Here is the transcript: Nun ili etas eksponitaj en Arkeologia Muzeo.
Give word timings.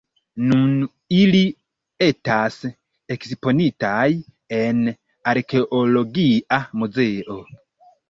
Nun 0.51 0.71
ili 1.17 1.41
etas 2.07 2.57
eksponitaj 3.17 4.03
en 4.63 4.83
Arkeologia 5.37 6.65
Muzeo. 6.83 7.43